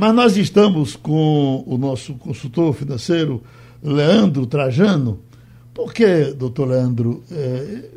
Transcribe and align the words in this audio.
Mas 0.00 0.14
nós 0.14 0.34
estamos 0.38 0.96
com 0.96 1.62
o 1.66 1.76
nosso 1.76 2.14
consultor 2.14 2.72
financeiro, 2.72 3.42
Leandro 3.82 4.46
Trajano. 4.46 5.20
Porque, 5.74 6.32
doutor 6.32 6.68
Leandro, 6.68 7.22
é, 7.30 7.90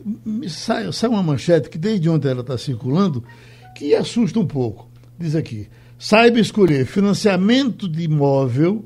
sai, 0.49 0.91
sai 0.91 1.09
uma 1.09 1.23
manchete 1.23 1.69
que 1.69 1.77
desde 1.77 2.09
ontem 2.09 2.27
ela 2.27 2.41
está 2.41 2.57
circulando 2.57 3.23
que 3.73 3.95
assusta 3.95 4.37
um 4.37 4.45
pouco. 4.45 4.89
Diz 5.17 5.33
aqui: 5.33 5.69
saiba 5.97 6.41
escolher 6.41 6.85
financiamento 6.85 7.87
de 7.87 8.03
imóvel 8.03 8.83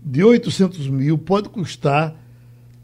de 0.00 0.22
800 0.22 0.86
mil 0.86 1.18
pode 1.18 1.48
custar 1.48 2.14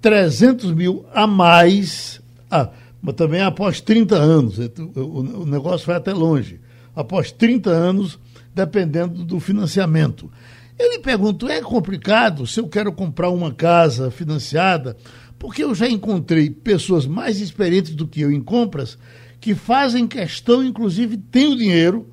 300 0.02 0.72
mil 0.72 1.06
a 1.14 1.28
mais, 1.28 2.20
ah, 2.50 2.70
mas 3.00 3.14
também 3.14 3.40
após 3.40 3.80
30 3.80 4.16
anos. 4.16 4.58
O 4.96 5.46
negócio 5.46 5.86
vai 5.86 5.94
até 5.94 6.12
longe. 6.12 6.58
Após 6.92 7.30
30 7.30 7.70
anos, 7.70 8.18
dependendo 8.54 9.24
do 9.24 9.40
financiamento. 9.40 10.30
Eu 10.78 10.90
lhe 10.92 10.98
pergunto: 10.98 11.48
é 11.48 11.60
complicado 11.60 12.46
se 12.46 12.58
eu 12.60 12.68
quero 12.68 12.92
comprar 12.92 13.30
uma 13.30 13.52
casa 13.52 14.10
financiada? 14.10 14.96
Porque 15.38 15.64
eu 15.64 15.74
já 15.74 15.88
encontrei 15.88 16.50
pessoas 16.50 17.06
mais 17.06 17.40
experientes 17.40 17.94
do 17.94 18.06
que 18.06 18.20
eu 18.20 18.30
em 18.30 18.42
compras 18.42 18.98
que 19.40 19.54
fazem 19.54 20.06
questão, 20.06 20.62
inclusive, 20.62 21.16
tem 21.16 21.52
o 21.52 21.56
dinheiro, 21.56 22.06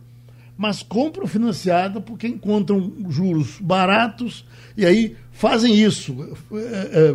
mas 0.58 0.81
compram 0.81 1.28
financiada 1.28 2.00
porque 2.00 2.28
encontram 2.28 2.94
juros 3.09 3.58
baratos 3.59 4.45
e 4.78 4.86
aí 4.86 5.16
fazem 5.31 5.76
isso. 5.76 6.16
É, 6.54 7.14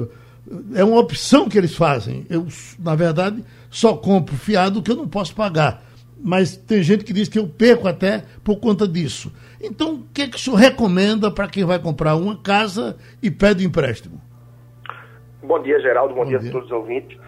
é, 0.75 0.81
é 0.81 0.85
uma 0.85 0.99
opção 0.99 1.49
que 1.49 1.57
eles 1.57 1.75
fazem. 1.75 2.27
Eu, 2.29 2.47
na 2.79 2.95
verdade, 2.95 3.43
só 3.71 3.95
compro 3.95 4.37
fiado 4.37 4.83
que 4.83 4.91
eu 4.91 4.97
não 4.97 5.09
posso 5.09 5.35
pagar. 5.35 5.83
Mas 6.23 6.57
tem 6.57 6.83
gente 6.83 7.05
que 7.05 7.13
diz 7.13 7.29
que 7.29 7.39
eu 7.39 7.49
perco 7.49 7.89
até 7.89 8.23
por 8.45 8.61
conta 8.61 8.87
disso. 8.87 9.33
Então, 9.61 9.95
o 9.95 10.05
que, 10.15 10.23
é 10.23 10.29
que 10.29 10.37
o 10.37 10.39
senhor 10.39 10.57
recomenda 10.57 11.31
para 11.31 11.49
quem 11.49 11.65
vai 11.65 11.79
comprar 11.79 12.15
uma 12.15 12.41
casa 12.41 12.97
e 13.23 13.31
pede 13.31 13.65
empréstimo? 13.65 14.21
Bom 15.43 15.61
dia, 15.63 15.81
Geraldo. 15.81 16.15
Bom, 16.15 16.23
Bom 16.23 16.29
dia, 16.29 16.39
dia 16.39 16.51
a 16.51 16.53
todos 16.53 16.71
os 16.71 16.73
ouvintes. 16.73 17.19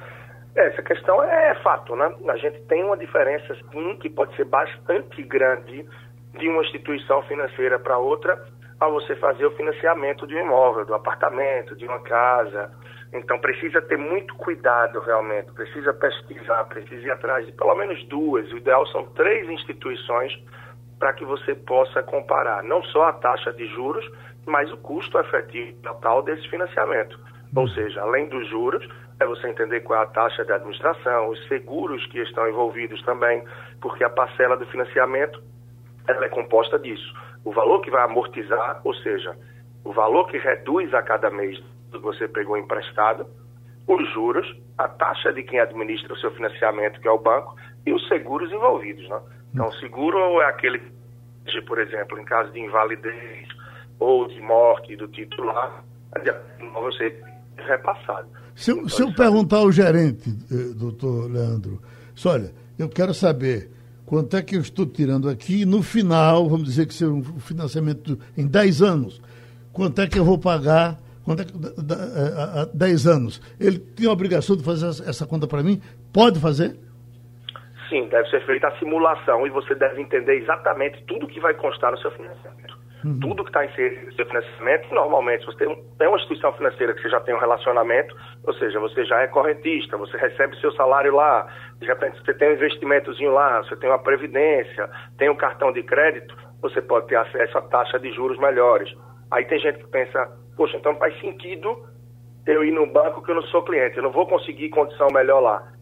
Essa 0.54 0.82
questão 0.82 1.20
é 1.22 1.54
fato, 1.62 1.96
né? 1.96 2.14
A 2.28 2.36
gente 2.36 2.60
tem 2.68 2.84
uma 2.84 2.96
diferença, 2.96 3.56
sim, 3.72 3.96
que 4.00 4.08
pode 4.08 4.36
ser 4.36 4.44
bastante 4.44 5.20
grande 5.24 5.84
de 6.38 6.48
uma 6.48 6.62
instituição 6.62 7.22
financeira 7.22 7.78
para 7.78 7.98
outra 7.98 8.40
ao 8.78 8.92
você 8.92 9.16
fazer 9.16 9.46
o 9.46 9.56
financiamento 9.56 10.26
de 10.26 10.34
um 10.36 10.40
imóvel, 10.40 10.84
do 10.84 10.94
apartamento, 10.94 11.74
de 11.74 11.84
uma 11.86 12.00
casa. 12.00 12.70
Então 13.14 13.38
precisa 13.38 13.80
ter 13.80 13.96
muito 13.96 14.34
cuidado 14.34 14.98
realmente, 15.00 15.52
precisa 15.52 15.94
pesquisar, 15.94 16.64
precisa 16.64 17.06
ir 17.06 17.10
atrás 17.12 17.46
de 17.46 17.52
pelo 17.52 17.74
menos 17.76 18.02
duas, 18.08 18.50
o 18.50 18.56
ideal 18.56 18.84
são 18.88 19.06
três 19.12 19.48
instituições 19.48 20.36
para 20.98 21.12
que 21.12 21.24
você 21.24 21.54
possa 21.54 22.02
comparar 22.02 22.64
não 22.64 22.82
só 22.82 23.04
a 23.04 23.12
taxa 23.12 23.52
de 23.52 23.66
juros, 23.68 24.04
mas 24.46 24.70
o 24.72 24.76
custo 24.78 25.18
efetivo 25.18 25.80
total 25.82 26.22
desse 26.22 26.48
financiamento. 26.48 27.18
Ou 27.54 27.68
seja, 27.68 28.02
além 28.02 28.28
dos 28.28 28.48
juros, 28.48 28.84
é 29.20 29.26
você 29.26 29.48
entender 29.48 29.80
qual 29.80 30.00
é 30.00 30.02
a 30.02 30.06
taxa 30.06 30.44
de 30.44 30.52
administração, 30.52 31.28
os 31.28 31.46
seguros 31.46 32.04
que 32.06 32.18
estão 32.18 32.48
envolvidos 32.48 33.00
também, 33.04 33.44
porque 33.80 34.02
a 34.02 34.10
parcela 34.10 34.56
do 34.56 34.66
financiamento 34.66 35.40
ela 36.08 36.26
é 36.26 36.28
composta 36.28 36.78
disso. 36.80 37.14
O 37.44 37.52
valor 37.52 37.80
que 37.80 37.90
vai 37.90 38.02
amortizar, 38.02 38.80
ou 38.82 38.92
seja, 38.94 39.36
o 39.84 39.92
valor 39.92 40.26
que 40.26 40.38
reduz 40.38 40.92
a 40.92 41.02
cada 41.02 41.30
mês 41.30 41.62
que 41.98 42.04
você 42.04 42.28
pegou 42.28 42.56
emprestado, 42.56 43.26
os 43.86 44.12
juros, 44.12 44.46
a 44.78 44.88
taxa 44.88 45.32
de 45.32 45.42
quem 45.42 45.60
administra 45.60 46.12
o 46.12 46.18
seu 46.18 46.30
financiamento, 46.32 47.00
que 47.00 47.08
é 47.08 47.10
o 47.10 47.18
banco, 47.18 47.54
e 47.86 47.92
os 47.92 48.06
seguros 48.08 48.50
envolvidos. 48.50 49.08
Né? 49.08 49.20
Então, 49.52 49.70
seguro 49.72 50.18
é 50.40 50.46
aquele 50.46 50.80
que, 51.46 51.60
por 51.62 51.78
exemplo, 51.78 52.18
em 52.18 52.24
caso 52.24 52.50
de 52.52 52.60
invalidez 52.60 53.48
ou 53.98 54.26
de 54.26 54.40
morte 54.40 54.96
do 54.96 55.06
titular, 55.08 55.84
você 56.72 57.22
repassado. 57.56 58.28
Se 58.54 58.70
eu, 58.70 58.78
então, 58.78 58.88
se 58.88 59.02
eu 59.02 59.12
perguntar 59.12 59.58
ao 59.58 59.72
gerente, 59.72 60.30
eh, 60.50 60.74
doutor 60.74 61.30
Leandro, 61.30 61.80
olha, 62.24 62.52
eu 62.78 62.88
quero 62.88 63.12
saber 63.12 63.70
quanto 64.06 64.36
é 64.36 64.42
que 64.42 64.56
eu 64.56 64.60
estou 64.60 64.86
tirando 64.86 65.28
aqui 65.28 65.64
no 65.64 65.82
final, 65.82 66.48
vamos 66.48 66.68
dizer 66.68 66.86
que 66.86 66.94
seja 66.94 67.10
um 67.10 67.22
financiamento 67.40 68.18
em 68.36 68.46
10 68.46 68.82
anos, 68.82 69.20
quanto 69.72 70.00
é 70.00 70.06
que 70.06 70.18
eu 70.18 70.24
vou 70.24 70.38
pagar 70.38 70.98
quanto 71.24 71.42
é 71.42 71.44
que, 71.44 71.52
há 71.52 72.66
10 72.72 73.06
anos. 73.06 73.40
Ele 73.58 73.78
tem 73.78 74.08
a 74.08 74.12
obrigação 74.12 74.56
de 74.56 74.64
fazer 74.64 74.86
essa 75.08 75.26
conta 75.26 75.46
para 75.46 75.62
mim? 75.62 75.80
Pode 76.12 76.40
fazer? 76.40 76.76
Sim, 77.88 78.08
deve 78.08 78.28
ser 78.28 78.44
feita 78.46 78.68
a 78.68 78.78
simulação 78.78 79.46
e 79.46 79.50
você 79.50 79.74
deve 79.74 80.00
entender 80.00 80.40
exatamente 80.42 81.02
tudo 81.06 81.26
que 81.26 81.40
vai 81.40 81.54
constar 81.54 81.92
no 81.92 81.98
seu 81.98 82.10
financiamento. 82.12 82.74
Uhum. 83.04 83.20
Tudo 83.20 83.44
que 83.44 83.50
está 83.50 83.62
em 83.66 83.70
seu 84.16 84.26
financiamento, 84.26 84.94
normalmente, 84.94 85.44
você 85.44 85.58
tem, 85.58 85.84
tem 85.98 86.08
uma 86.08 86.16
instituição 86.16 86.54
financeira 86.54 86.94
que 86.94 87.02
você 87.02 87.10
já 87.10 87.20
tem 87.20 87.34
um 87.34 87.38
relacionamento, 87.38 88.16
ou 88.42 88.54
seja, 88.54 88.80
você 88.80 89.04
já 89.04 89.20
é 89.20 89.26
correntista, 89.26 89.98
você 89.98 90.16
recebe 90.16 90.58
seu 90.58 90.72
salário 90.72 91.14
lá, 91.14 91.46
de 91.78 91.86
repente 91.86 92.18
você 92.24 92.32
tem 92.32 92.48
um 92.48 92.54
investimentozinho 92.54 93.30
lá, 93.30 93.62
você 93.62 93.76
tem 93.76 93.90
uma 93.90 94.02
previdência, 94.02 94.88
tem 95.18 95.28
um 95.28 95.36
cartão 95.36 95.70
de 95.70 95.82
crédito, 95.82 96.34
você 96.62 96.80
pode 96.80 97.06
ter 97.08 97.16
acesso 97.16 97.58
a 97.58 97.62
taxa 97.62 97.98
de 97.98 98.10
juros 98.10 98.38
melhores. 98.38 98.90
Aí 99.30 99.44
tem 99.44 99.58
gente 99.60 99.80
que 99.80 99.86
pensa, 99.88 100.32
poxa, 100.56 100.76
então 100.76 100.96
faz 100.96 101.18
sentido 101.20 101.86
eu 102.46 102.64
ir 102.64 102.72
no 102.72 102.86
banco 102.86 103.22
que 103.22 103.30
eu 103.30 103.36
não 103.36 103.42
sou 103.44 103.62
cliente, 103.62 103.96
eu 103.96 104.02
não 104.02 104.12
vou 104.12 104.26
conseguir 104.26 104.68
condição 104.70 105.08
melhor 105.12 105.40
lá. 105.40 105.72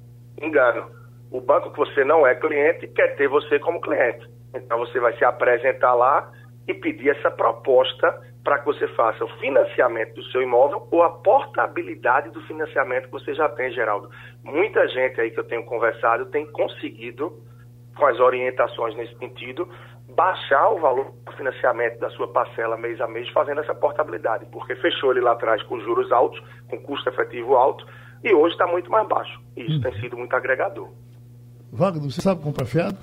Engano. 0.41 0.91
O 1.31 1.41
banco 1.41 1.71
que 1.73 1.79
você 1.79 2.05
não 2.05 2.27
é 2.27 2.35
cliente 2.35 2.87
quer 2.89 3.17
ter 3.17 3.27
você 3.27 3.59
como 3.59 3.81
cliente. 3.81 4.29
Então 4.55 4.79
você 4.79 5.01
vai 5.01 5.17
se 5.17 5.25
apresentar 5.25 5.95
lá 5.95 6.31
e 6.69 6.75
pedir 6.75 7.09
essa 7.09 7.31
proposta 7.31 8.21
para 8.45 8.59
que 8.59 8.67
você 8.67 8.87
faça 8.89 9.25
o 9.25 9.29
financiamento 9.39 10.15
do 10.15 10.23
seu 10.25 10.43
imóvel 10.43 10.87
ou 10.91 11.03
a 11.03 11.11
portabilidade 11.11 12.31
do 12.31 12.41
financiamento 12.43 13.07
que 13.07 13.13
você 13.13 13.35
já 13.35 13.49
tem, 13.49 13.73
Geraldo. 13.73 14.11
Muita 14.43 14.87
gente 14.89 15.21
aí 15.21 15.31
que 15.31 15.39
eu 15.39 15.45
tenho 15.45 15.65
conversado 15.65 16.27
tem 16.27 16.51
conseguido, 16.51 17.33
com 17.97 18.07
as 18.07 18.19
orientações 18.19 18.97
nesse 18.97 19.17
sentido, 19.19 19.69
baixar 20.15 20.71
o 20.71 20.81
valor 20.81 21.13
do 21.25 21.33
financiamento 21.33 21.99
da 21.99 22.11
sua 22.11 22.29
parcela 22.29 22.77
mês 22.77 23.01
a 23.01 23.07
mês 23.07 23.29
fazendo 23.31 23.61
essa 23.61 23.75
portabilidade, 23.75 24.47
porque 24.47 24.75
fechou 24.77 25.13
ele 25.13 25.21
lá 25.21 25.33
atrás 25.33 25.63
com 25.65 25.81
juros 25.81 26.11
altos, 26.13 26.41
com 26.69 26.79
custo 26.83 27.09
efetivo 27.09 27.55
alto, 27.55 27.87
e 28.23 28.33
hoje 28.33 28.55
está 28.55 28.67
muito 28.67 28.91
mais 28.91 29.09
baixo. 29.09 29.41
E 29.57 29.63
isso 29.63 29.79
hum. 29.79 29.83
tem 29.83 30.01
sido 30.01 30.17
muito 30.17 30.35
agregador. 30.35 30.89
Wagner, 31.73 32.11
você 32.11 32.21
sabe 32.21 32.43
comprar 32.43 32.67
fiado? 32.67 32.99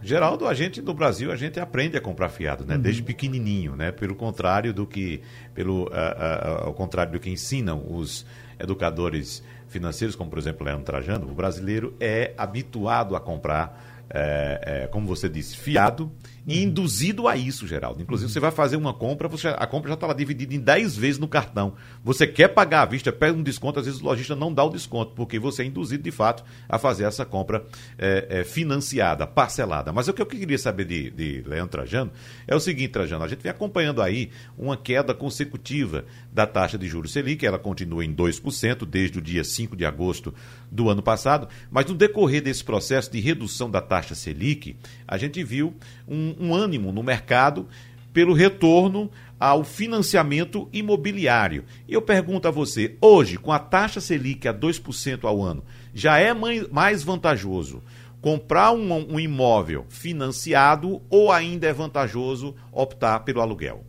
Geraldo, 0.00 0.46
a 0.46 0.54
gente 0.54 0.80
no 0.80 0.94
Brasil 0.94 1.32
a 1.32 1.36
gente 1.36 1.58
aprende 1.58 1.96
a 1.96 2.00
comprar 2.00 2.28
fiado, 2.28 2.64
né? 2.64 2.76
Uhum. 2.76 2.80
Desde 2.80 3.02
pequenininho, 3.02 3.74
né? 3.74 3.90
Pelo 3.90 4.14
contrário 4.14 4.72
do 4.72 4.86
que 4.86 5.20
pelo 5.54 5.84
uh, 5.84 5.86
uh, 5.86 6.66
ao 6.66 6.74
contrário 6.74 7.12
do 7.12 7.20
que 7.20 7.28
ensinam 7.28 7.84
os 7.88 8.24
educadores 8.58 9.44
financeiros, 9.66 10.14
como 10.14 10.30
por 10.30 10.38
exemplo 10.38 10.64
Leandro 10.64 10.84
Trajano, 10.84 11.28
o 11.28 11.34
brasileiro 11.34 11.94
é 12.00 12.32
habituado 12.38 13.16
a 13.16 13.20
comprar 13.20 13.97
é, 14.10 14.60
é, 14.84 14.86
como 14.86 15.06
você 15.06 15.28
disse, 15.28 15.56
fiado 15.56 16.10
e 16.46 16.62
induzido 16.62 17.28
a 17.28 17.36
isso, 17.36 17.66
Geraldo. 17.66 18.00
Inclusive, 18.00 18.32
você 18.32 18.40
vai 18.40 18.50
fazer 18.50 18.76
uma 18.76 18.94
compra, 18.94 19.28
você, 19.28 19.48
a 19.48 19.66
compra 19.66 19.88
já 19.88 19.94
está 19.94 20.06
lá 20.06 20.14
dividida 20.14 20.54
em 20.54 20.58
10 20.58 20.96
vezes 20.96 21.18
no 21.18 21.28
cartão. 21.28 21.74
Você 22.02 22.26
quer 22.26 22.48
pagar 22.48 22.82
à 22.82 22.84
vista, 22.86 23.12
pega 23.12 23.36
um 23.36 23.42
desconto, 23.42 23.78
às 23.78 23.84
vezes 23.84 24.00
o 24.00 24.04
lojista 24.04 24.34
não 24.34 24.52
dá 24.52 24.64
o 24.64 24.70
desconto, 24.70 25.12
porque 25.14 25.38
você 25.38 25.62
é 25.62 25.66
induzido, 25.66 26.02
de 26.02 26.10
fato, 26.10 26.42
a 26.66 26.78
fazer 26.78 27.04
essa 27.04 27.26
compra 27.26 27.66
é, 27.98 28.26
é, 28.30 28.44
financiada, 28.44 29.26
parcelada. 29.26 29.92
Mas 29.92 30.08
o 30.08 30.14
que 30.14 30.22
eu 30.22 30.26
queria 30.26 30.56
saber 30.56 30.86
de, 30.86 31.10
de 31.10 31.42
Leandro 31.46 31.68
Trajano 31.68 32.10
é 32.46 32.56
o 32.56 32.60
seguinte, 32.60 32.92
Trajano, 32.92 33.24
a 33.24 33.28
gente 33.28 33.42
vem 33.42 33.50
acompanhando 33.50 34.00
aí 34.00 34.30
uma 34.56 34.76
queda 34.76 35.12
consecutiva 35.12 36.06
da 36.32 36.46
taxa 36.46 36.78
de 36.78 36.88
juros 36.88 37.12
Selic, 37.12 37.44
ela 37.44 37.58
continua 37.58 38.02
em 38.02 38.14
2% 38.14 38.86
desde 38.86 39.18
o 39.18 39.22
dia 39.22 39.44
5 39.44 39.76
de 39.76 39.84
agosto 39.84 40.32
do 40.70 40.88
ano 40.88 41.02
passado, 41.02 41.46
mas 41.70 41.84
no 41.84 41.94
decorrer 41.94 42.42
desse 42.42 42.64
processo 42.64 43.12
de 43.12 43.20
redução 43.20 43.70
da 43.70 43.82
taxa 43.82 43.97
Selic, 44.14 44.76
a 45.06 45.16
gente 45.16 45.42
viu 45.42 45.74
um, 46.06 46.34
um 46.38 46.54
ânimo 46.54 46.92
no 46.92 47.02
mercado 47.02 47.68
pelo 48.12 48.32
retorno 48.32 49.10
ao 49.38 49.62
financiamento 49.62 50.68
imobiliário. 50.72 51.64
E 51.86 51.94
eu 51.94 52.02
pergunto 52.02 52.48
a 52.48 52.50
você, 52.50 52.96
hoje, 53.00 53.36
com 53.36 53.52
a 53.52 53.58
taxa 53.58 54.00
Selic 54.00 54.48
a 54.48 54.54
2% 54.54 55.24
ao 55.24 55.42
ano, 55.42 55.62
já 55.94 56.18
é 56.18 56.32
mais 56.34 57.02
vantajoso 57.02 57.82
comprar 58.20 58.72
um, 58.72 59.14
um, 59.14 59.20
imóvel 59.20 59.84
financiado 59.88 61.00
ou 61.10 61.30
ainda 61.30 61.66
é 61.66 61.72
vantajoso 61.72 62.54
optar 62.72 63.20
pelo 63.20 63.40
aluguel? 63.40 63.84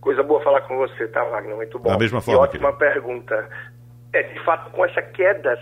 Coisa 0.00 0.22
boa 0.22 0.42
falar 0.42 0.60
com 0.62 0.76
você, 0.76 1.08
tá, 1.08 1.24
Wagner? 1.24 1.56
Muito 1.56 1.78
bom. 1.78 1.88
Da 1.88 1.98
mesma 1.98 2.20
forma. 2.20 2.42
E 2.42 2.44
ótima 2.44 2.72
querido. 2.76 2.78
pergunta. 2.78 3.48
É, 4.14 4.22
de 4.22 4.38
fato, 4.44 4.70
com 4.70 4.84
essa 4.84 5.02
queda 5.02 5.58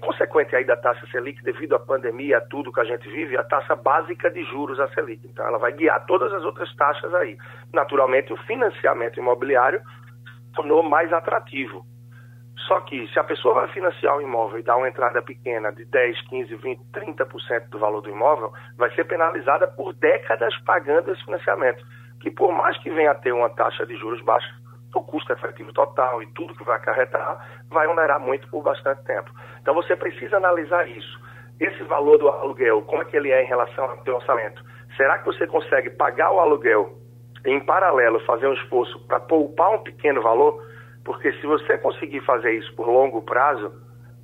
consequente 0.00 0.54
aí 0.54 0.64
da 0.64 0.76
taxa 0.76 1.04
Selic, 1.10 1.42
devido 1.42 1.74
à 1.74 1.80
pandemia, 1.80 2.38
a 2.38 2.40
tudo 2.40 2.72
que 2.72 2.78
a 2.78 2.84
gente 2.84 3.08
vive, 3.08 3.36
a 3.36 3.42
taxa 3.42 3.74
básica 3.74 4.30
de 4.30 4.44
juros 4.44 4.78
a 4.78 4.86
Selic. 4.90 5.26
Então, 5.26 5.44
ela 5.44 5.58
vai 5.58 5.72
guiar 5.72 6.06
todas 6.06 6.32
as 6.32 6.44
outras 6.44 6.72
taxas 6.76 7.12
aí. 7.14 7.36
Naturalmente, 7.74 8.32
o 8.32 8.36
financiamento 8.44 9.18
imobiliário 9.18 9.82
tornou 10.54 10.84
mais 10.84 11.12
atrativo. 11.12 11.84
Só 12.68 12.78
que, 12.82 13.08
se 13.08 13.18
a 13.18 13.24
pessoa 13.24 13.54
vai 13.54 13.68
financiar 13.72 14.16
um 14.16 14.20
imóvel 14.20 14.60
e 14.60 14.62
dar 14.62 14.76
uma 14.76 14.88
entrada 14.88 15.20
pequena 15.20 15.72
de 15.72 15.84
10, 15.84 16.28
15, 16.28 16.54
20, 16.54 16.80
30% 16.92 17.70
do 17.70 17.78
valor 17.80 18.02
do 18.02 18.10
imóvel, 18.10 18.52
vai 18.76 18.94
ser 18.94 19.02
penalizada 19.02 19.66
por 19.66 19.94
décadas 19.94 20.56
pagando 20.64 21.10
esse 21.10 21.24
financiamento. 21.24 21.84
que 22.20 22.30
por 22.30 22.52
mais 22.52 22.76
que 22.78 22.90
venha 22.90 23.10
a 23.10 23.14
ter 23.14 23.32
uma 23.32 23.48
taxa 23.48 23.84
de 23.86 23.96
juros 23.96 24.22
baixa, 24.22 24.54
o 24.94 25.02
custo 25.02 25.32
efetivo 25.32 25.72
total 25.72 26.22
e 26.22 26.26
tudo 26.28 26.54
que 26.54 26.64
vai 26.64 26.76
acarretar 26.76 27.62
vai 27.68 27.86
onerar 27.86 28.20
muito 28.20 28.48
por 28.48 28.62
bastante 28.62 29.02
tempo. 29.04 29.30
Então 29.60 29.74
você 29.74 29.96
precisa 29.96 30.36
analisar 30.36 30.88
isso. 30.88 31.20
Esse 31.60 31.82
valor 31.84 32.18
do 32.18 32.28
aluguel, 32.28 32.82
como 32.82 33.02
é 33.02 33.04
que 33.04 33.16
ele 33.16 33.30
é 33.30 33.42
em 33.42 33.46
relação 33.46 33.84
ao 33.84 34.02
seu 34.02 34.16
orçamento? 34.16 34.64
Será 34.96 35.18
que 35.18 35.26
você 35.26 35.46
consegue 35.46 35.90
pagar 35.90 36.32
o 36.32 36.40
aluguel 36.40 36.98
em 37.44 37.60
paralelo, 37.60 38.20
fazer 38.20 38.46
um 38.46 38.54
esforço 38.54 38.98
para 39.06 39.20
poupar 39.20 39.70
um 39.70 39.82
pequeno 39.82 40.22
valor? 40.22 40.62
Porque 41.04 41.32
se 41.34 41.46
você 41.46 41.78
conseguir 41.78 42.20
fazer 42.22 42.52
isso 42.52 42.74
por 42.74 42.88
longo 42.88 43.22
prazo, 43.22 43.72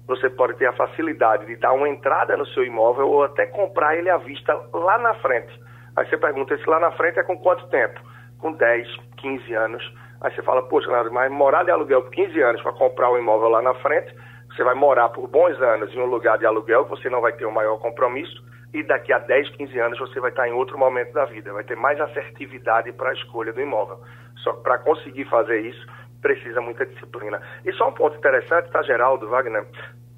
você 0.06 0.30
pode 0.30 0.54
ter 0.54 0.66
a 0.66 0.72
facilidade 0.72 1.46
de 1.46 1.56
dar 1.56 1.72
uma 1.72 1.88
entrada 1.88 2.36
no 2.36 2.46
seu 2.48 2.64
imóvel 2.64 3.08
ou 3.08 3.24
até 3.24 3.46
comprar 3.46 3.96
ele 3.96 4.08
à 4.08 4.16
vista 4.16 4.54
lá 4.72 4.98
na 4.98 5.14
frente. 5.14 5.52
Aí 5.96 6.06
você 6.08 6.16
pergunta, 6.16 6.54
esse 6.54 6.68
lá 6.68 6.78
na 6.78 6.92
frente 6.92 7.18
é 7.18 7.22
com 7.22 7.36
quanto 7.38 7.66
tempo? 7.68 8.00
Com 8.38 8.52
10, 8.52 8.86
15 9.16 9.54
anos. 9.54 9.94
Aí 10.20 10.34
você 10.34 10.42
fala, 10.42 10.62
poxa, 10.62 10.88
mas 11.10 11.30
morar 11.30 11.64
de 11.64 11.70
aluguel 11.70 12.02
por 12.02 12.10
15 12.10 12.40
anos 12.40 12.62
para 12.62 12.72
comprar 12.72 13.10
o 13.10 13.14
um 13.14 13.18
imóvel 13.18 13.48
lá 13.48 13.62
na 13.62 13.74
frente, 13.74 14.14
você 14.54 14.64
vai 14.64 14.74
morar 14.74 15.08
por 15.10 15.28
bons 15.28 15.60
anos 15.60 15.92
em 15.94 16.00
um 16.00 16.06
lugar 16.06 16.38
de 16.38 16.46
aluguel, 16.46 16.86
você 16.86 17.10
não 17.10 17.20
vai 17.20 17.32
ter 17.32 17.46
um 17.46 17.50
maior 17.50 17.78
compromisso, 17.78 18.42
e 18.72 18.82
daqui 18.82 19.12
a 19.12 19.18
10, 19.18 19.50
15 19.50 19.78
anos 19.78 19.98
você 19.98 20.20
vai 20.20 20.30
estar 20.30 20.48
em 20.48 20.52
outro 20.52 20.78
momento 20.78 21.12
da 21.12 21.24
vida, 21.24 21.52
vai 21.52 21.64
ter 21.64 21.76
mais 21.76 22.00
assertividade 22.00 22.92
para 22.92 23.10
a 23.10 23.14
escolha 23.14 23.52
do 23.52 23.60
imóvel. 23.60 23.98
Só 24.42 24.52
que 24.52 24.62
para 24.62 24.78
conseguir 24.78 25.24
fazer 25.26 25.60
isso, 25.60 25.86
precisa 26.20 26.60
muita 26.60 26.84
disciplina. 26.84 27.40
E 27.64 27.72
só 27.72 27.88
um 27.88 27.92
ponto 27.92 28.16
interessante, 28.16 28.70
tá, 28.70 28.82
Geraldo, 28.82 29.28
Wagner? 29.28 29.66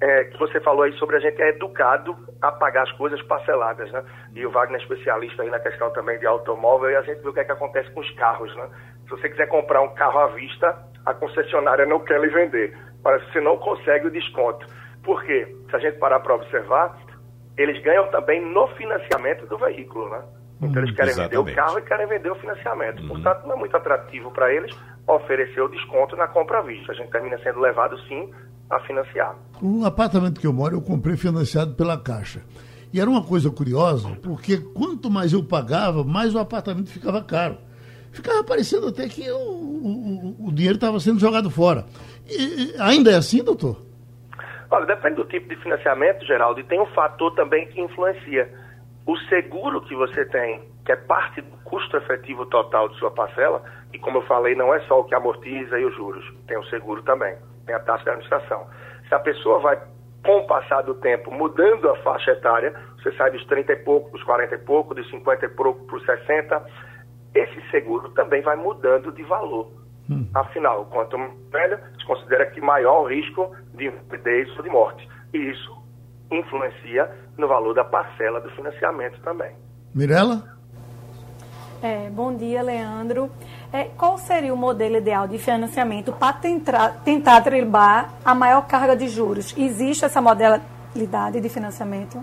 É, 0.01 0.23
que 0.25 0.39
você 0.39 0.61
falou 0.61 0.83
aí 0.83 0.93
sobre 0.93 1.17
a 1.17 1.19
gente 1.19 1.41
é 1.41 1.49
educado 1.49 2.15
a 2.41 2.51
pagar 2.53 2.83
as 2.83 2.91
coisas 2.93 3.21
parceladas, 3.23 3.91
né? 3.91 4.03
E 4.33 4.45
o 4.45 4.49
Wagner 4.49 4.79
é 4.79 4.83
especialista 4.83 5.43
aí 5.43 5.49
na 5.49 5.59
questão 5.59 5.91
também 5.91 6.17
de 6.19 6.25
automóvel 6.25 6.89
e 6.89 6.95
a 6.95 7.01
gente 7.01 7.21
vê 7.21 7.29
o 7.29 7.33
que 7.33 7.41
é 7.41 7.43
que 7.43 7.51
acontece 7.51 7.91
com 7.91 7.99
os 7.99 8.11
carros, 8.11 8.55
né? 8.55 8.69
Se 9.09 9.15
você 9.15 9.27
quiser 9.29 9.47
comprar 9.47 9.81
um 9.81 9.93
carro 9.95 10.19
à 10.19 10.27
vista, 10.27 10.77
a 11.03 11.13
concessionária 11.15 11.85
não 11.85 11.99
quer 12.01 12.21
lhe 12.21 12.29
vender. 12.29 12.77
Parece 13.01 13.25
que 13.25 13.33
você 13.33 13.41
não 13.41 13.57
consegue 13.57 14.07
o 14.07 14.11
desconto. 14.11 14.67
Por 15.03 15.23
quê? 15.23 15.55
Se 15.69 15.75
a 15.75 15.79
gente 15.79 15.97
parar 15.97 16.19
para 16.19 16.35
observar, 16.35 16.95
eles 17.57 17.81
ganham 17.83 18.07
também 18.11 18.39
no 18.53 18.67
financiamento 18.75 19.47
do 19.47 19.57
veículo, 19.57 20.09
né? 20.09 20.21
Então 20.61 20.83
eles 20.83 20.95
querem 20.95 21.11
Exatamente. 21.11 21.37
vender 21.37 21.51
o 21.51 21.55
carro 21.55 21.79
e 21.79 21.81
querem 21.81 22.07
vender 22.07 22.29
o 22.29 22.35
financiamento. 22.35 23.01
Uhum. 23.01 23.07
Portanto, 23.07 23.47
não 23.47 23.55
é 23.55 23.59
muito 23.59 23.75
atrativo 23.75 24.29
para 24.31 24.53
eles 24.53 24.75
oferecer 25.07 25.61
o 25.61 25.69
desconto 25.69 26.15
na 26.15 26.27
compra 26.27 26.59
à 26.59 26.61
vista. 26.61 26.91
A 26.91 26.95
gente 26.95 27.09
termina 27.09 27.39
sendo 27.39 27.59
levado, 27.59 27.97
sim, 28.07 28.29
a 28.69 28.79
financiar. 28.81 29.35
Um 29.63 29.85
apartamento 29.85 30.39
que 30.39 30.45
eu 30.45 30.53
moro, 30.53 30.75
eu 30.75 30.81
comprei 30.81 31.17
financiado 31.17 31.73
pela 31.73 31.97
Caixa. 31.97 32.43
E 32.93 32.99
era 32.99 33.09
uma 33.09 33.23
coisa 33.23 33.49
curiosa, 33.49 34.09
porque 34.21 34.57
quanto 34.57 35.09
mais 35.09 35.31
eu 35.31 35.43
pagava, 35.43 36.03
mais 36.03 36.35
o 36.35 36.39
apartamento 36.39 36.89
ficava 36.89 37.23
caro. 37.23 37.57
Ficava 38.11 38.43
parecendo 38.43 38.87
até 38.87 39.07
que 39.07 39.29
o, 39.29 39.37
o, 39.37 40.47
o 40.47 40.51
dinheiro 40.51 40.75
estava 40.75 40.99
sendo 40.99 41.19
jogado 41.19 41.49
fora. 41.49 41.85
E, 42.27 42.75
ainda 42.79 43.11
é 43.11 43.15
assim, 43.15 43.43
doutor? 43.43 43.89
Olha, 44.71 44.85
depende 44.85 45.15
do 45.15 45.25
tipo 45.25 45.49
de 45.49 45.55
financiamento, 45.57 46.25
Geraldo, 46.25 46.59
e 46.59 46.63
tem 46.63 46.79
um 46.79 46.85
fator 46.87 47.33
também 47.33 47.67
que 47.67 47.81
influencia. 47.81 48.49
O 49.05 49.17
seguro 49.21 49.81
que 49.81 49.95
você 49.95 50.23
tem, 50.25 50.61
que 50.85 50.91
é 50.91 50.95
parte 50.95 51.41
do 51.41 51.57
custo 51.63 51.97
efetivo 51.97 52.45
total 52.45 52.87
de 52.89 52.97
sua 52.99 53.09
parcela, 53.09 53.63
e 53.91 53.97
como 53.97 54.19
eu 54.19 54.21
falei, 54.27 54.53
não 54.53 54.73
é 54.73 54.79
só 54.81 54.99
o 54.99 55.03
que 55.05 55.15
amortiza 55.15 55.79
e 55.79 55.85
os 55.85 55.95
juros, 55.95 56.23
tem 56.47 56.57
o 56.57 56.63
seguro 56.65 57.01
também, 57.01 57.35
tem 57.65 57.73
a 57.73 57.79
taxa 57.79 58.03
de 58.03 58.09
administração. 58.11 58.67
Se 59.07 59.15
a 59.15 59.19
pessoa 59.19 59.59
vai, 59.59 59.81
com 60.23 60.37
o 60.37 60.47
passar 60.47 60.83
do 60.83 60.93
tempo, 60.95 61.31
mudando 61.31 61.89
a 61.89 61.95
faixa 62.03 62.31
etária, 62.31 62.71
você 63.01 63.11
sai 63.13 63.31
dos 63.31 63.43
30 63.45 63.73
e 63.73 63.75
pouco, 63.77 64.11
dos 64.11 64.23
40 64.23 64.53
e 64.53 64.57
pouco, 64.59 64.93
dos 64.93 65.09
50 65.09 65.45
e 65.45 65.49
pouco 65.49 65.83
para 65.87 65.95
os 65.95 66.05
60, 66.05 66.65
esse 67.33 67.61
seguro 67.69 68.09
também 68.09 68.41
vai 68.41 68.55
mudando 68.55 69.11
de 69.11 69.23
valor. 69.23 69.71
Hum. 70.09 70.27
Afinal, 70.33 70.85
quanto 70.85 71.17
velho, 71.51 71.79
se 71.99 72.05
considera 72.05 72.47
que 72.47 72.59
maior 72.59 73.03
o 73.03 73.07
risco 73.07 73.55
de 73.75 73.85
invalidez 73.85 74.49
ou 74.57 74.63
de 74.63 74.69
morte. 74.69 75.07
E 75.33 75.37
isso 75.37 75.77
influencia 76.31 77.09
no 77.37 77.47
valor 77.47 77.73
da 77.73 77.83
parcela 77.83 78.39
do 78.41 78.49
financiamento 78.51 79.19
também. 79.21 79.55
Mirela? 79.93 80.57
É, 81.81 82.09
bom 82.09 82.35
dia, 82.35 82.61
Leandro. 82.61 83.31
É, 83.71 83.85
qual 83.85 84.17
seria 84.17 84.53
o 84.53 84.57
modelo 84.57 84.97
ideal 84.97 85.27
de 85.27 85.37
financiamento 85.37 86.11
para 86.11 86.33
tentar, 86.33 87.01
tentar 87.03 87.39
driblar 87.39 88.13
a 88.25 88.35
maior 88.35 88.67
carga 88.67 88.95
de 88.95 89.07
juros? 89.07 89.55
Existe 89.57 90.03
essa 90.03 90.21
modalidade 90.21 91.39
de 91.39 91.49
financiamento? 91.49 92.21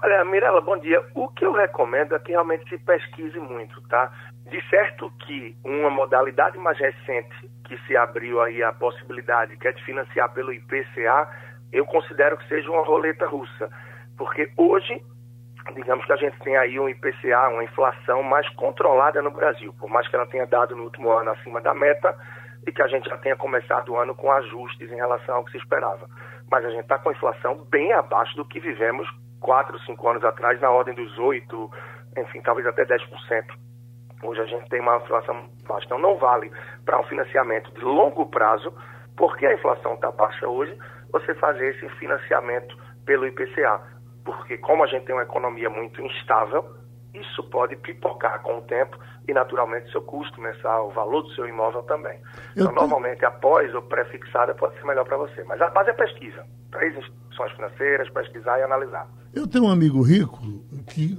Olha, 0.00 0.24
Mirela, 0.24 0.60
bom 0.60 0.78
dia. 0.78 1.04
O 1.12 1.26
que 1.26 1.44
eu 1.44 1.52
recomendo 1.52 2.14
é 2.14 2.18
que 2.20 2.30
realmente 2.30 2.68
se 2.68 2.78
pesquise 2.78 3.36
muito, 3.40 3.80
tá? 3.88 4.12
De 4.46 4.62
certo 4.70 5.10
que 5.26 5.56
uma 5.64 5.90
modalidade 5.90 6.56
mais 6.56 6.78
recente 6.78 7.50
que 7.64 7.76
se 7.78 7.96
abriu 7.96 8.40
aí 8.40 8.62
a 8.62 8.72
possibilidade, 8.72 9.56
que 9.56 9.66
é 9.66 9.72
de 9.72 9.84
financiar 9.84 10.32
pelo 10.32 10.52
IPCA, 10.52 11.28
eu 11.72 11.84
considero 11.84 12.38
que 12.38 12.46
seja 12.46 12.70
uma 12.70 12.84
roleta 12.84 13.26
russa. 13.26 13.68
Porque 14.16 14.48
hoje, 14.56 15.02
digamos 15.74 16.06
que 16.06 16.12
a 16.12 16.16
gente 16.16 16.38
tem 16.38 16.56
aí 16.56 16.78
um 16.78 16.88
IPCA, 16.88 17.48
uma 17.48 17.64
inflação 17.64 18.22
mais 18.22 18.48
controlada 18.50 19.20
no 19.20 19.32
Brasil, 19.32 19.74
por 19.80 19.90
mais 19.90 20.06
que 20.06 20.14
ela 20.14 20.26
tenha 20.26 20.46
dado 20.46 20.76
no 20.76 20.84
último 20.84 21.10
ano 21.10 21.32
acima 21.32 21.60
da 21.60 21.74
meta 21.74 22.16
e 22.64 22.70
que 22.70 22.82
a 22.82 22.86
gente 22.86 23.08
já 23.08 23.18
tenha 23.18 23.36
começado 23.36 23.88
o 23.88 23.96
ano 23.98 24.14
com 24.14 24.30
ajustes 24.30 24.92
em 24.92 24.96
relação 24.96 25.34
ao 25.34 25.44
que 25.44 25.50
se 25.50 25.58
esperava. 25.58 26.08
Mas 26.48 26.64
a 26.64 26.70
gente 26.70 26.82
está 26.82 27.00
com 27.00 27.08
a 27.08 27.12
inflação 27.12 27.64
bem 27.64 27.92
abaixo 27.92 28.36
do 28.36 28.44
que 28.44 28.60
vivemos 28.60 29.08
quatro, 29.40 29.78
cinco 29.80 30.08
anos 30.08 30.24
atrás, 30.24 30.60
na 30.60 30.70
ordem 30.70 30.94
dos 30.94 31.18
8, 31.18 31.70
enfim, 32.18 32.40
talvez 32.42 32.66
até 32.66 32.84
10%. 32.84 32.98
Hoje 34.22 34.40
a 34.40 34.46
gente 34.46 34.68
tem 34.68 34.80
uma 34.80 34.96
inflação 34.96 35.48
baixa. 35.66 35.86
Então 35.86 35.98
não 35.98 36.16
vale 36.16 36.50
para 36.84 37.00
um 37.00 37.04
financiamento 37.04 37.72
de 37.72 37.80
longo 37.80 38.26
prazo, 38.26 38.72
porque 39.16 39.46
a 39.46 39.54
inflação 39.54 39.94
está 39.94 40.10
baixa 40.10 40.48
hoje, 40.48 40.76
você 41.12 41.34
fazer 41.36 41.74
esse 41.74 41.88
financiamento 41.96 42.76
pelo 43.04 43.26
IPCA. 43.26 43.80
Porque 44.24 44.58
como 44.58 44.84
a 44.84 44.86
gente 44.86 45.06
tem 45.06 45.14
uma 45.14 45.22
economia 45.22 45.70
muito 45.70 46.02
instável, 46.02 46.64
isso 47.14 47.42
pode 47.50 47.76
pipocar 47.76 48.42
com 48.42 48.58
o 48.58 48.62
tempo 48.62 48.98
e 49.26 49.32
naturalmente 49.32 49.90
seu 49.90 50.02
custo 50.02 50.40
mensal, 50.40 50.88
o 50.88 50.90
valor 50.90 51.22
do 51.22 51.30
seu 51.30 51.46
imóvel 51.46 51.82
também. 51.84 52.18
Eu 52.56 52.64
então, 52.64 52.72
normalmente 52.72 53.24
após 53.24 53.74
ou 53.74 53.82
pré-fixada 53.82 54.54
pode 54.54 54.74
ser 54.76 54.84
melhor 54.84 55.04
para 55.04 55.16
você. 55.16 55.42
Mas 55.44 55.60
a 55.60 55.70
base 55.70 55.90
é 55.90 55.94
pesquisa. 55.94 56.44
Três 56.70 56.96
instituições 56.96 57.52
financeiras, 57.52 58.10
pesquisar 58.10 58.58
e 58.58 58.62
analisar. 58.62 59.08
Eu 59.32 59.46
tenho 59.46 59.64
um 59.64 59.70
amigo 59.70 60.02
rico 60.02 60.40
que, 60.88 61.18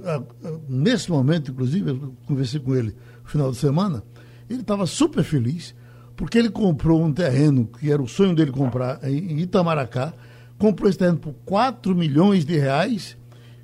nesse 0.68 1.10
momento, 1.10 1.50
inclusive, 1.50 1.90
eu 1.90 2.14
conversei 2.26 2.60
com 2.60 2.74
ele 2.74 2.94
no 3.22 3.28
final 3.28 3.50
de 3.50 3.56
semana, 3.56 4.02
ele 4.48 4.60
estava 4.60 4.86
super 4.86 5.22
feliz 5.22 5.74
porque 6.16 6.36
ele 6.36 6.50
comprou 6.50 7.02
um 7.02 7.12
terreno 7.12 7.66
que 7.66 7.90
era 7.90 8.02
o 8.02 8.08
sonho 8.08 8.34
dele 8.34 8.50
comprar 8.50 9.02
em 9.04 9.40
Itamaracá, 9.40 10.12
comprou 10.58 10.88
esse 10.88 10.98
terreno 10.98 11.18
por 11.18 11.32
4 11.46 11.94
milhões 11.94 12.44
de 12.44 12.58
reais, 12.58 13.16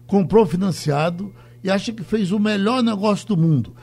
comprou 0.07 0.47
financiado 0.47 1.35
e 1.63 1.71
acha 1.71 1.93
que 1.93 2.03
fez 2.03 2.33
o 2.33 2.39
melhor 2.39 2.83
negócio 2.83 3.27
do 3.29 3.37
mundo. 3.37 3.77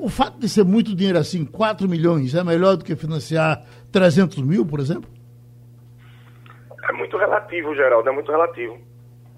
O 0.00 0.08
fato 0.08 0.38
de 0.38 0.48
ser 0.48 0.64
muito 0.64 0.94
dinheiro 0.94 1.18
assim, 1.18 1.44
4 1.44 1.88
milhões, 1.88 2.34
é 2.34 2.42
melhor 2.42 2.76
do 2.76 2.84
que 2.84 2.96
financiar 2.96 3.62
300 3.92 4.40
mil, 4.42 4.64
por 4.64 4.80
exemplo? 4.80 5.10
É 6.88 6.92
muito 6.92 7.16
relativo, 7.16 7.74
Geraldo, 7.74 8.08
é 8.08 8.12
muito 8.12 8.30
relativo. 8.30 8.78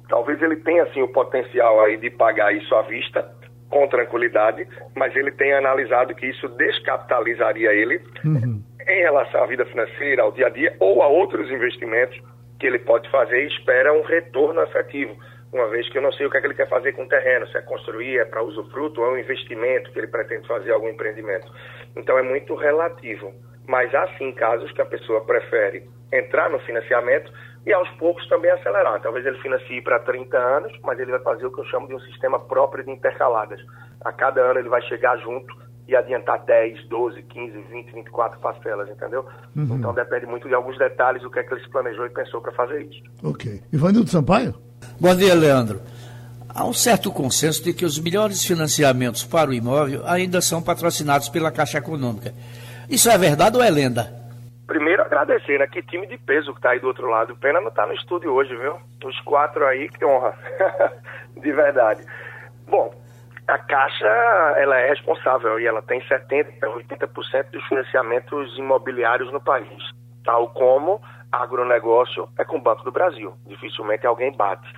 Talvez 0.09 0.41
ele 0.41 0.57
tenha 0.57 0.85
assim 0.85 1.03
o 1.03 1.09
potencial 1.09 1.81
aí 1.81 1.97
de 1.97 2.11
pagar 2.11 2.55
isso 2.55 2.75
à 2.75 2.83
vista 2.83 3.29
com 3.71 3.88
tranquilidade, 3.88 4.67
mas 4.95 5.15
ele 5.17 5.33
tenha 5.33 5.59
analisado 5.59 6.15
que 6.15 6.26
isso 6.26 6.49
descapitalizaria 6.50 7.73
ele 7.73 8.00
uhum. 8.25 8.62
em 8.87 9.00
relação 9.00 9.43
à 9.43 9.47
vida 9.47 9.67
financeira, 9.67 10.23
ao 10.23 10.33
dia 10.33 10.47
a 10.47 10.50
dia 10.50 10.76
ou 10.79 11.03
a 11.03 11.09
outros 11.09 11.50
investimentos 11.50 12.21
que 12.59 12.67
ele 12.67 12.79
pode 12.79 13.11
fazer 13.11 13.43
e 13.43 13.49
espera 13.49 13.93
um 13.93 14.03
retorno 14.03 14.62
efetivo. 14.62 15.17
Uma 15.53 15.69
vez 15.69 15.88
que 15.88 15.99
eu 15.99 16.03
não 16.03 16.12
sei 16.12 16.26
o 16.26 16.31
que, 16.31 16.37
é 16.37 16.41
que 16.41 16.47
ele 16.47 16.55
quer 16.55 16.69
fazer 16.69 16.93
com 16.93 17.05
o 17.05 17.09
terreno, 17.09 17.47
se 17.49 17.57
é 17.57 17.62
construir, 17.62 18.19
é 18.19 18.25
para 18.25 18.43
usufruto, 18.43 19.00
ou 19.00 19.07
é 19.09 19.11
um 19.12 19.19
investimento 19.19 19.91
que 19.93 19.99
ele 19.99 20.09
pretende 20.09 20.47
fazer 20.47 20.73
algum 20.73 20.88
empreendimento. 20.88 21.50
Então 21.97 22.19
é 22.19 22.23
muito 22.23 22.55
relativo. 22.55 23.33
Mas 23.67 23.93
há 23.95 24.07
sim 24.17 24.33
casos 24.33 24.71
que 24.73 24.81
a 24.81 24.87
pessoa 24.87 25.25
prefere 25.25 25.88
entrar 26.13 26.51
no 26.51 26.59
financiamento 26.61 27.33
e 27.67 27.73
aos 27.73 27.89
poucos 27.99 28.27
também 28.29 28.51
acelerar. 28.51 29.01
Talvez 29.03 29.27
ele 29.27 29.39
financie 29.39 29.83
para 29.83 29.99
30 30.01 30.37
anos, 30.39 30.73
mas 30.83 30.99
ele 30.99 31.11
vai 31.11 31.21
fazer 31.21 31.47
o 31.47 31.53
que 31.53 31.61
eu 31.61 31.65
chamo 31.67 31.89
de 31.89 31.95
um 31.95 32.01
sistema 32.01 32.39
próprio 32.39 32.85
de 32.85 32.91
intercaladas. 32.91 33.61
A 34.05 34.13
cada 34.13 34.41
ano 34.41 34.61
ele 34.61 34.69
vai 34.69 34.81
chegar 34.83 35.17
junto 35.19 35.53
e 35.89 35.95
adiantar 35.95 36.45
10, 36.45 36.89
12, 36.89 37.23
15, 37.23 37.59
20, 37.71 37.93
24 37.93 38.39
parcelas, 38.41 38.89
entendeu? 38.89 39.25
Uhum. 39.55 39.77
Então 39.77 39.93
depende 39.93 40.27
muito 40.27 40.49
de 40.49 40.55
alguns 40.55 40.79
detalhes 40.79 41.23
do 41.23 41.31
que 41.31 41.39
é 41.39 41.43
que 41.43 41.55
ele 41.55 41.63
se 41.63 41.71
planejou 41.71 42.07
e 42.07 42.11
pensou 42.11 42.41
para 42.41 42.53
fazer 42.53 42.83
isso. 42.83 43.03
Ok. 43.23 43.61
Ivanildo 43.73 44.11
Sampaio? 44.11 44.55
Bom 45.01 45.15
dia, 45.15 45.35
Leandro. 45.35 45.81
Há 46.49 46.65
um 46.65 46.73
certo 46.73 47.13
consenso 47.13 47.63
de 47.63 47.73
que 47.73 47.85
os 47.85 47.99
melhores 47.99 48.45
financiamentos 48.45 49.25
para 49.25 49.51
o 49.51 49.55
imóvel 49.55 50.03
ainda 50.07 50.41
são 50.41 50.63
patrocinados 50.63 51.29
pela 51.29 51.53
Caixa 51.53 51.79
Econômica. 51.79 52.33
Isso 52.89 53.11
é 53.11 53.19
verdade 53.19 53.57
ou 53.57 53.63
é 53.63 53.71
lenda? 53.71 54.25
Agradecer, 55.16 55.58
né? 55.58 55.66
Que 55.66 55.82
time 55.82 56.06
de 56.06 56.18
peso 56.18 56.54
que 56.54 56.61
tá 56.61 56.70
aí 56.70 56.78
do 56.78 56.88
outro 56.88 57.08
lado. 57.08 57.35
Pena 57.37 57.58
não 57.58 57.70
tá 57.70 57.87
no 57.87 57.94
estúdio 57.94 58.32
hoje, 58.32 58.54
viu? 58.54 58.78
Os 59.02 59.18
quatro 59.20 59.64
aí, 59.64 59.88
que 59.88 60.04
honra. 60.04 60.37
de 61.40 61.52
verdade. 61.52 62.04
Bom, 62.68 62.92
A 63.49 63.56
Caixa 63.56 64.06
ela 64.58 64.76
é 64.78 64.90
responsável 64.90 65.58
e 65.58 65.66
ela 65.66 65.80
tem 65.80 66.00
70%, 66.02 66.61
80% 66.61 67.50
dos 67.50 67.64
financiamentos 67.66 68.58
imobiliários 68.58 69.32
no 69.32 69.40
país, 69.40 69.82
tal 70.23 70.50
como 70.50 71.00
agronegócio 71.32 72.28
é 72.38 72.44
com 72.44 72.58
o 72.58 72.61
Banco 72.61 72.85
do 72.85 72.92
Brasil. 72.92 73.32
Dificilmente 73.46 74.06
alguém 74.06 74.32
bate. 74.32 74.70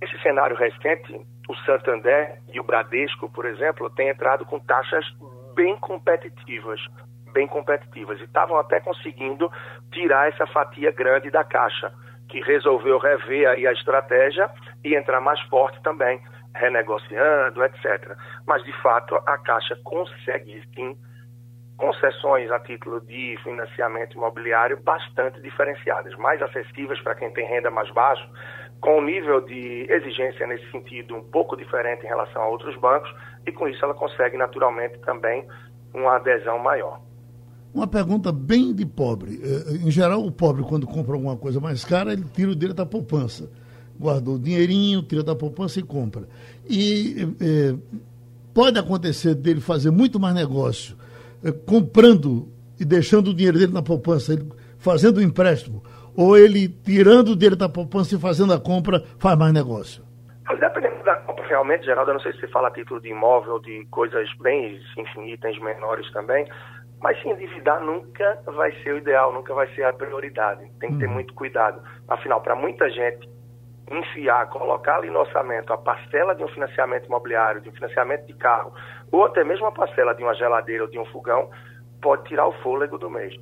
Nesse 0.00 0.16
cenário 0.22 0.54
recente, 0.54 1.20
o 1.48 1.54
Santander 1.66 2.38
e 2.52 2.60
o 2.60 2.64
Bradesco, 2.64 3.28
por 3.28 3.44
exemplo, 3.44 3.90
têm 3.90 4.08
entrado 4.08 4.44
com 4.46 4.60
taxas 4.60 5.04
bem 5.56 5.76
competitivas, 5.78 6.80
bem 7.34 7.46
competitivas, 7.46 8.18
e 8.20 8.24
estavam 8.24 8.56
até 8.56 8.80
conseguindo 8.80 9.50
tirar 9.92 10.28
essa 10.28 10.46
fatia 10.46 10.92
grande 10.92 11.30
da 11.30 11.44
Caixa, 11.44 11.92
que 12.28 12.40
resolveu 12.40 12.98
rever 12.98 13.48
aí 13.48 13.66
a 13.66 13.72
estratégia 13.72 14.48
e 14.82 14.94
entrar 14.94 15.20
mais 15.20 15.40
forte 15.48 15.82
também, 15.82 16.20
renegociando, 16.54 17.62
etc. 17.64 18.16
Mas, 18.46 18.62
de 18.62 18.72
fato, 18.80 19.16
a 19.26 19.36
Caixa 19.38 19.76
consegue, 19.84 20.62
sim, 20.74 20.96
concessões 21.76 22.50
a 22.50 22.60
título 22.60 23.00
de 23.00 23.36
financiamento 23.42 24.14
imobiliário 24.14 24.80
bastante 24.82 25.40
diferenciadas, 25.40 26.14
mais 26.16 26.40
acessíveis 26.40 27.00
para 27.02 27.16
quem 27.16 27.32
tem 27.32 27.46
renda 27.46 27.70
mais 27.70 27.90
baixa, 27.90 28.24
com 28.80 28.98
um 28.98 29.02
nível 29.02 29.40
de 29.40 29.86
exigência 29.90 30.46
nesse 30.46 30.70
sentido 30.70 31.16
um 31.16 31.24
pouco 31.30 31.56
diferente 31.56 32.04
em 32.04 32.08
relação 32.08 32.42
a 32.42 32.46
outros 32.46 32.76
bancos, 32.76 33.12
e 33.46 33.52
com 33.52 33.66
isso 33.66 33.84
ela 33.84 33.94
consegue 33.94 34.36
naturalmente 34.36 34.98
também 35.00 35.46
uma 35.92 36.16
adesão 36.16 36.58
maior. 36.58 37.00
Uma 37.74 37.88
pergunta 37.88 38.30
bem 38.30 38.72
de 38.72 38.86
pobre. 38.86 39.40
Eh, 39.42 39.86
em 39.86 39.90
geral, 39.90 40.24
o 40.24 40.30
pobre, 40.30 40.62
quando 40.62 40.86
compra 40.86 41.14
alguma 41.14 41.36
coisa 41.36 41.58
mais 41.58 41.84
cara, 41.84 42.12
ele 42.12 42.24
tira 42.32 42.52
o 42.52 42.54
dinheiro 42.54 42.72
da 42.72 42.86
poupança. 42.86 43.50
Guardou 43.98 44.36
o 44.36 44.38
dinheirinho, 44.38 45.02
tira 45.02 45.24
da 45.24 45.34
poupança 45.34 45.80
e 45.80 45.82
compra. 45.82 46.28
E 46.70 47.34
eh, 47.40 47.74
pode 48.54 48.78
acontecer 48.78 49.34
dele 49.34 49.60
fazer 49.60 49.90
muito 49.90 50.20
mais 50.20 50.36
negócio 50.36 50.96
eh, 51.44 51.50
comprando 51.50 52.48
e 52.78 52.84
deixando 52.84 53.30
o 53.30 53.34
dinheiro 53.34 53.58
dele 53.58 53.72
na 53.72 53.82
poupança, 53.82 54.32
ele 54.32 54.48
fazendo 54.78 55.16
o 55.16 55.20
um 55.20 55.22
empréstimo, 55.22 55.82
ou 56.16 56.38
ele 56.38 56.68
tirando 56.68 57.30
o 57.30 57.36
dinheiro 57.36 57.56
da 57.56 57.68
poupança 57.68 58.14
e 58.14 58.20
fazendo 58.20 58.52
a 58.52 58.60
compra, 58.60 59.02
faz 59.18 59.36
mais 59.36 59.52
negócio? 59.52 60.04
Dependendo 60.60 61.02
da 61.04 61.16
compra, 61.16 61.46
realmente, 61.46 61.86
Geraldo, 61.86 62.10
eu 62.10 62.14
não 62.14 62.20
sei 62.20 62.32
se 62.32 62.40
você 62.40 62.48
fala 62.48 62.68
a 62.68 62.70
título 62.70 63.00
de 63.00 63.08
imóvel, 63.08 63.58
de 63.60 63.86
coisas 63.90 64.28
bem, 64.40 64.78
enfim, 64.98 65.32
itens 65.32 65.58
menores 65.58 66.10
também, 66.12 66.46
mas 67.00 67.20
se 67.20 67.28
endividar 67.28 67.80
nunca 67.80 68.42
vai 68.46 68.72
ser 68.82 68.94
o 68.94 68.98
ideal, 68.98 69.32
nunca 69.32 69.52
vai 69.54 69.66
ser 69.74 69.84
a 69.84 69.92
prioridade. 69.92 70.70
Tem 70.80 70.92
que 70.92 70.98
ter 70.98 71.08
hum. 71.08 71.12
muito 71.12 71.34
cuidado. 71.34 71.82
Afinal, 72.08 72.40
para 72.40 72.54
muita 72.54 72.88
gente, 72.90 73.28
enfiar, 73.90 74.48
colocar 74.48 74.96
ali 74.96 75.10
no 75.10 75.20
orçamento 75.20 75.72
a 75.72 75.78
parcela 75.78 76.34
de 76.34 76.42
um 76.42 76.48
financiamento 76.48 77.06
imobiliário, 77.06 77.60
de 77.60 77.68
um 77.68 77.72
financiamento 77.72 78.26
de 78.26 78.34
carro, 78.34 78.72
ou 79.12 79.24
até 79.24 79.44
mesmo 79.44 79.66
a 79.66 79.72
parcela 79.72 80.14
de 80.14 80.22
uma 80.22 80.34
geladeira 80.34 80.84
ou 80.84 80.90
de 80.90 80.98
um 80.98 81.04
fogão, 81.06 81.50
pode 82.00 82.24
tirar 82.24 82.46
o 82.46 82.52
fôlego 82.62 82.98
do 82.98 83.10
mês. 83.10 83.34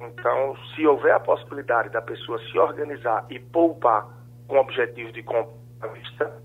Então, 0.00 0.56
se 0.74 0.86
houver 0.86 1.12
a 1.12 1.20
possibilidade 1.20 1.90
da 1.90 2.00
pessoa 2.00 2.38
se 2.38 2.58
organizar 2.58 3.26
e 3.28 3.38
poupar 3.38 4.06
com 4.46 4.56
o 4.56 4.60
objetivo 4.60 5.12
de 5.12 5.22
compra 5.22 5.52
à 5.82 5.86
vista, 5.88 6.40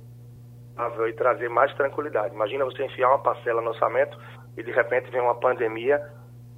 e 1.07 1.13
trazer 1.13 1.49
mais 1.49 1.73
tranquilidade. 1.75 2.35
Imagina 2.35 2.65
você 2.65 2.83
enfiar 2.83 3.09
uma 3.09 3.19
parcela 3.19 3.61
no 3.61 3.69
orçamento 3.69 4.17
e 4.57 4.63
de 4.63 4.71
repente 4.71 5.09
vem 5.09 5.21
uma 5.21 5.35
pandemia, 5.35 6.01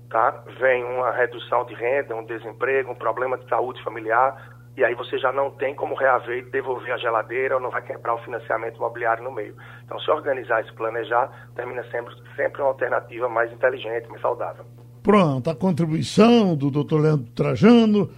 tá? 0.10 0.44
Vem 0.60 0.84
uma 0.84 1.12
redução 1.12 1.66
de 1.66 1.74
renda, 1.74 2.16
um 2.16 2.26
desemprego, 2.26 2.92
um 2.92 2.96
problema 2.96 3.38
de 3.38 3.48
saúde 3.48 3.84
familiar, 3.84 4.58
e 4.78 4.84
aí 4.86 4.94
você 4.94 5.18
já 5.18 5.32
não 5.32 5.50
tem 5.50 5.74
como 5.74 5.96
reaver 5.96 6.38
e 6.38 6.52
devolver 6.52 6.94
a 6.94 6.98
geladeira 6.98 7.56
ou 7.56 7.62
não 7.62 7.72
vai 7.72 7.82
quebrar 7.82 8.14
o 8.14 8.20
financiamento 8.20 8.78
imobiliário 8.78 9.24
no 9.24 9.32
meio. 9.32 9.56
Então, 9.84 10.00
se 10.00 10.10
organizar 10.12 10.64
e 10.64 10.68
se 10.68 10.74
planejar, 10.74 11.50
termina 11.56 11.84
sempre, 11.90 12.14
sempre 12.36 12.62
uma 12.62 12.70
alternativa 12.70 13.28
mais 13.28 13.52
inteligente, 13.52 14.08
mais 14.08 14.22
saudável. 14.22 14.64
Pronto, 15.02 15.50
a 15.50 15.56
contribuição 15.56 16.56
do 16.56 16.70
doutor 16.70 17.02
Leandro 17.02 17.32
Trajano. 17.32 18.10